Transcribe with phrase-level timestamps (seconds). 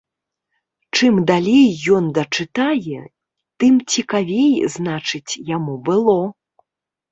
[0.95, 1.67] Чым далей
[1.97, 3.03] ён дачытае,
[3.63, 6.19] тым цікавей, значыць, яму было.